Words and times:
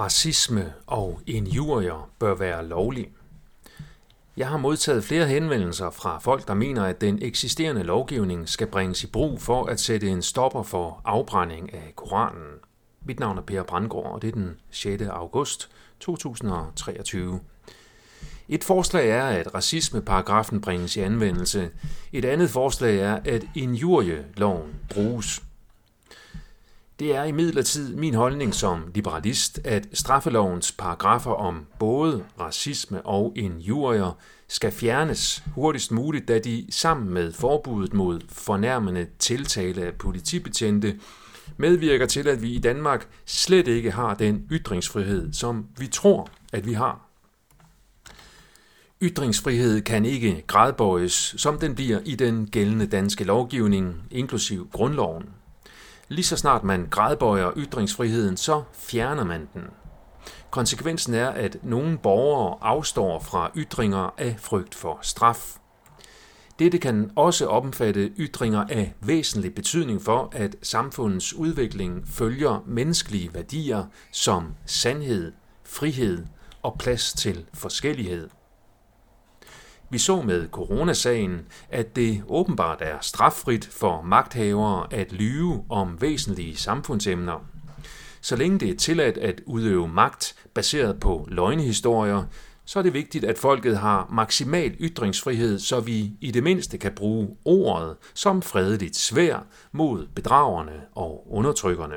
Racisme 0.00 0.72
og 0.86 1.20
injurier 1.26 2.10
bør 2.18 2.34
være 2.34 2.66
lovlig. 2.66 3.10
Jeg 4.36 4.48
har 4.48 4.56
modtaget 4.56 5.04
flere 5.04 5.26
henvendelser 5.26 5.90
fra 5.90 6.18
folk, 6.18 6.48
der 6.48 6.54
mener, 6.54 6.84
at 6.84 7.00
den 7.00 7.18
eksisterende 7.22 7.82
lovgivning 7.82 8.48
skal 8.48 8.66
bringes 8.66 9.04
i 9.04 9.06
brug 9.06 9.42
for 9.42 9.64
at 9.64 9.80
sætte 9.80 10.08
en 10.08 10.22
stopper 10.22 10.62
for 10.62 11.00
afbrænding 11.04 11.74
af 11.74 11.92
Koranen. 11.96 12.52
Mit 13.04 13.20
navn 13.20 13.38
er 13.38 13.42
Per 13.42 13.62
Brandgaard, 13.62 14.12
og 14.12 14.22
det 14.22 14.28
er 14.28 14.32
den 14.32 14.56
6. 14.70 15.02
august 15.02 15.70
2023. 16.00 17.40
Et 18.48 18.64
forslag 18.64 19.10
er, 19.10 19.26
at 19.26 19.54
racismeparagrafen 19.54 20.60
bringes 20.60 20.96
i 20.96 21.00
anvendelse. 21.00 21.70
Et 22.12 22.24
andet 22.24 22.50
forslag 22.50 22.98
er, 22.98 23.18
at 23.24 23.44
injurieloven 23.54 24.74
bruges. 24.90 25.42
Det 26.98 27.16
er 27.16 27.24
imidlertid 27.24 27.94
min 27.96 28.14
holdning 28.14 28.54
som 28.54 28.90
liberalist, 28.94 29.60
at 29.64 29.86
straffelovens 29.92 30.72
paragrafer 30.72 31.30
om 31.30 31.66
både 31.78 32.24
racisme 32.40 33.06
og 33.06 33.32
injurier 33.36 34.18
skal 34.48 34.72
fjernes 34.72 35.42
hurtigst 35.54 35.92
muligt, 35.92 36.28
da 36.28 36.38
de 36.38 36.66
sammen 36.70 37.14
med 37.14 37.32
forbuddet 37.32 37.94
mod 37.94 38.20
fornærmende 38.28 39.06
tiltale 39.18 39.82
af 39.82 39.94
politibetjente 39.94 40.98
medvirker 41.56 42.06
til, 42.06 42.28
at 42.28 42.42
vi 42.42 42.52
i 42.52 42.58
Danmark 42.58 43.08
slet 43.26 43.68
ikke 43.68 43.90
har 43.90 44.14
den 44.14 44.46
ytringsfrihed, 44.50 45.32
som 45.32 45.66
vi 45.78 45.86
tror, 45.86 46.28
at 46.52 46.66
vi 46.66 46.72
har. 46.72 47.00
Ytringsfrihed 49.02 49.82
kan 49.82 50.04
ikke 50.04 50.44
gradbøjes, 50.46 51.34
som 51.36 51.58
den 51.58 51.74
bliver 51.74 52.00
i 52.04 52.14
den 52.14 52.46
gældende 52.46 52.86
danske 52.86 53.24
lovgivning, 53.24 54.02
inklusiv 54.10 54.68
grundloven. 54.72 55.24
Lige 56.14 56.24
så 56.24 56.36
snart 56.36 56.64
man 56.64 56.86
gradbøjer 56.90 57.52
ytringsfriheden, 57.56 58.36
så 58.36 58.62
fjerner 58.72 59.24
man 59.24 59.48
den. 59.54 59.62
Konsekvensen 60.50 61.14
er, 61.14 61.28
at 61.28 61.56
nogle 61.62 61.98
borgere 61.98 62.58
afstår 62.60 63.18
fra 63.18 63.50
ytringer 63.56 64.14
af 64.18 64.36
frygt 64.38 64.74
for 64.74 64.98
straf. 65.02 65.56
Dette 66.58 66.78
kan 66.78 67.10
også 67.16 67.46
omfatte 67.46 68.12
ytringer 68.18 68.64
af 68.68 68.94
væsentlig 69.00 69.54
betydning 69.54 70.02
for, 70.02 70.28
at 70.32 70.56
samfundets 70.62 71.34
udvikling 71.34 72.08
følger 72.08 72.64
menneskelige 72.66 73.34
værdier 73.34 73.84
som 74.12 74.54
sandhed, 74.66 75.32
frihed 75.64 76.26
og 76.62 76.76
plads 76.78 77.12
til 77.12 77.44
forskellighed. 77.54 78.28
Vi 79.94 79.98
så 79.98 80.22
med 80.22 80.48
coronasagen, 80.48 81.46
at 81.70 81.96
det 81.96 82.22
åbenbart 82.28 82.82
er 82.82 82.98
straffrit 83.00 83.64
for 83.64 84.02
magthavere 84.02 84.86
at 84.90 85.12
lyve 85.12 85.64
om 85.70 86.00
væsentlige 86.00 86.56
samfundsemner. 86.56 87.44
Så 88.20 88.36
længe 88.36 88.58
det 88.58 88.70
er 88.70 88.76
tilladt 88.76 89.18
at 89.18 89.40
udøve 89.46 89.88
magt 89.88 90.34
baseret 90.54 91.00
på 91.00 91.28
løgnehistorier, 91.30 92.24
så 92.64 92.78
er 92.78 92.82
det 92.82 92.94
vigtigt, 92.94 93.24
at 93.24 93.38
folket 93.38 93.78
har 93.78 94.08
maksimal 94.12 94.76
ytringsfrihed, 94.80 95.58
så 95.58 95.80
vi 95.80 96.12
i 96.20 96.30
det 96.30 96.42
mindste 96.42 96.78
kan 96.78 96.92
bruge 96.92 97.36
ordet 97.44 97.96
som 98.14 98.42
fredeligt 98.42 98.96
svær 98.96 99.46
mod 99.72 100.06
bedragerne 100.14 100.82
og 100.94 101.26
undertrykkerne. 101.30 101.96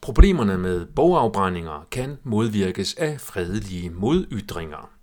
Problemerne 0.00 0.58
med 0.58 0.86
bogafbrændinger 0.86 1.86
kan 1.90 2.18
modvirkes 2.24 2.94
af 2.94 3.20
fredelige 3.20 3.90
modytringer. 3.90 4.95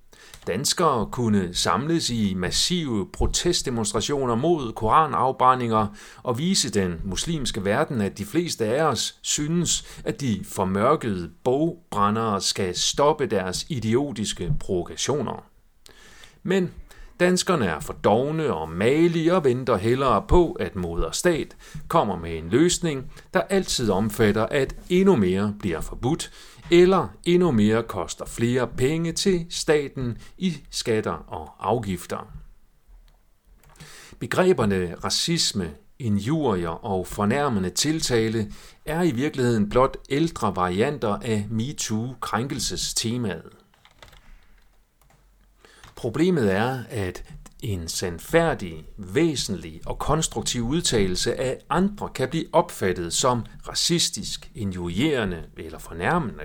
Danskere 0.47 1.07
kunne 1.11 1.53
samles 1.53 2.09
i 2.09 2.33
massive 2.33 3.07
protestdemonstrationer 3.13 4.35
mod 4.35 4.73
koranafbrændinger 4.73 5.87
og 6.23 6.37
vise 6.37 6.69
den 6.69 7.01
muslimske 7.03 7.65
verden, 7.65 8.01
at 8.01 8.17
de 8.17 8.25
fleste 8.25 8.65
af 8.65 8.83
os 8.83 9.15
synes, 9.21 10.01
at 10.05 10.21
de 10.21 10.45
formørkede 10.45 11.31
bogbrændere 11.43 12.41
skal 12.41 12.75
stoppe 12.75 13.25
deres 13.25 13.65
idiotiske 13.69 14.53
provokationer. 14.59 15.43
Men 16.43 16.71
danskerne 17.19 17.65
er 17.65 17.79
for 17.79 17.93
dogne 17.93 18.53
og 18.53 18.69
malige 18.69 19.35
og 19.35 19.43
venter 19.43 19.77
hellere 19.77 20.25
på, 20.27 20.51
at 20.51 20.75
moderstat 20.75 21.55
kommer 21.87 22.15
med 22.15 22.37
en 22.37 22.49
løsning, 22.49 23.11
der 23.33 23.41
altid 23.41 23.89
omfatter, 23.89 24.45
at 24.45 24.75
endnu 24.89 25.15
mere 25.15 25.55
bliver 25.59 25.81
forbudt, 25.81 26.31
eller 26.71 27.07
endnu 27.25 27.51
mere 27.51 27.83
koster 27.83 28.25
flere 28.25 28.67
penge 28.67 29.11
til 29.11 29.45
staten 29.49 30.17
i 30.37 30.57
skatter 30.69 31.25
og 31.27 31.49
afgifter. 31.59 32.27
Begreberne 34.19 34.95
racisme, 35.03 35.71
injurier 35.99 36.85
og 36.85 37.07
fornærmende 37.07 37.69
tiltale 37.69 38.51
er 38.85 39.01
i 39.01 39.11
virkeligheden 39.11 39.69
blot 39.69 39.97
ældre 40.09 40.55
varianter 40.55 41.17
af 41.21 41.47
MeToo-krænkelsestemaet. 41.49 43.62
Problemet 46.03 46.53
er, 46.53 46.83
at 46.89 47.23
en 47.61 47.87
sandfærdig, 47.87 48.85
væsentlig 48.97 49.81
og 49.85 49.99
konstruktiv 49.99 50.67
udtalelse 50.67 51.39
af 51.39 51.57
andre 51.69 52.09
kan 52.15 52.29
blive 52.29 52.45
opfattet 52.51 53.13
som 53.13 53.45
racistisk, 53.67 54.51
injurierende 54.55 55.43
eller 55.57 55.79
fornærmende. 55.79 56.43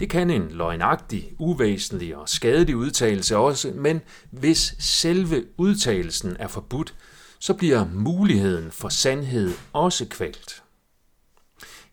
Det 0.00 0.10
kan 0.10 0.30
en 0.30 0.48
løgnagtig, 0.50 1.32
uvæsentlig 1.38 2.16
og 2.16 2.28
skadelig 2.28 2.76
udtalelse 2.76 3.36
også, 3.36 3.72
men 3.74 4.00
hvis 4.30 4.74
selve 4.78 5.44
udtalelsen 5.56 6.36
er 6.38 6.48
forbudt, 6.48 6.94
så 7.38 7.54
bliver 7.54 7.86
muligheden 7.92 8.70
for 8.70 8.88
sandhed 8.88 9.52
også 9.72 10.06
kvalt. 10.10 10.63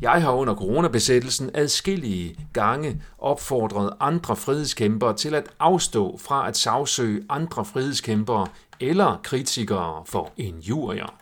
Jeg 0.02 0.22
har 0.22 0.32
under 0.32 0.56
coronabesættelsen 0.56 1.52
adskillige 1.54 2.36
gange 2.54 3.02
opfordret 3.18 3.94
andre 4.00 4.36
frihedskæmpere 4.36 5.16
til 5.16 5.36
at 5.36 5.50
afstå 5.60 6.18
fra 6.18 6.48
at 6.48 6.58
sagsøge 6.58 7.24
andre 7.30 7.66
frihedskæmpere 7.66 8.48
eller 8.80 9.20
kritikere 9.24 10.04
for 10.06 10.32
injurier. 10.38 11.16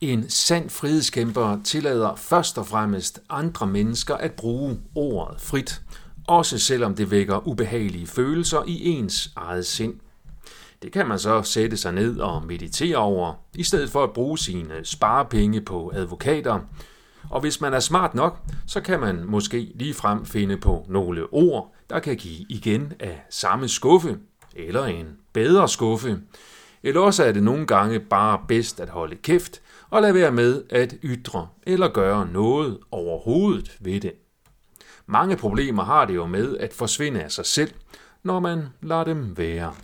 En 0.00 0.30
sand 0.30 0.70
frihedskæmper 0.70 1.58
tillader 1.64 2.14
først 2.14 2.58
og 2.58 2.66
fremmest 2.66 3.20
andre 3.30 3.66
mennesker 3.66 4.14
at 4.14 4.32
bruge 4.32 4.80
ordet 4.94 5.40
frit, 5.40 5.82
også 6.26 6.58
selvom 6.58 6.94
det 6.94 7.10
vækker 7.10 7.48
ubehagelige 7.48 8.06
følelser 8.06 8.62
i 8.66 8.88
ens 8.88 9.32
eget 9.36 9.66
sind. 9.66 9.94
Det 10.82 10.92
kan 10.92 11.08
man 11.08 11.18
så 11.18 11.42
sætte 11.42 11.76
sig 11.76 11.92
ned 11.92 12.18
og 12.20 12.46
meditere 12.46 12.96
over, 12.96 13.34
i 13.54 13.62
stedet 13.62 13.90
for 13.90 14.04
at 14.04 14.12
bruge 14.12 14.38
sine 14.38 14.84
sparepenge 14.84 15.60
på 15.60 15.92
advokater. 15.94 16.60
Og 17.30 17.40
hvis 17.40 17.60
man 17.60 17.74
er 17.74 17.80
smart 17.80 18.14
nok, 18.14 18.38
så 18.66 18.80
kan 18.80 19.00
man 19.00 19.24
måske 19.24 19.72
lige 19.74 19.94
frem 19.94 20.26
finde 20.26 20.56
på 20.56 20.86
nogle 20.88 21.32
ord, 21.32 21.74
der 21.90 21.98
kan 21.98 22.16
give 22.16 22.46
igen 22.48 22.92
af 23.00 23.24
samme 23.30 23.68
skuffe, 23.68 24.18
eller 24.56 24.84
en 24.84 25.06
bedre 25.32 25.68
skuffe. 25.68 26.20
Eller 26.82 27.00
også 27.00 27.24
er 27.24 27.32
det 27.32 27.42
nogle 27.42 27.66
gange 27.66 28.00
bare 28.00 28.40
bedst 28.48 28.80
at 28.80 28.88
holde 28.88 29.16
kæft 29.16 29.60
og 29.90 30.02
lade 30.02 30.14
være 30.14 30.32
med 30.32 30.62
at 30.70 30.94
ytre 31.02 31.48
eller 31.62 31.88
gøre 31.88 32.26
noget 32.26 32.78
overhovedet 32.90 33.76
ved 33.80 34.00
det. 34.00 34.12
Mange 35.06 35.36
problemer 35.36 35.84
har 35.84 36.04
det 36.04 36.14
jo 36.14 36.26
med 36.26 36.56
at 36.56 36.72
forsvinde 36.72 37.22
af 37.22 37.32
sig 37.32 37.46
selv, 37.46 37.70
når 38.22 38.40
man 38.40 38.68
lader 38.82 39.04
dem 39.04 39.38
være. 39.38 39.74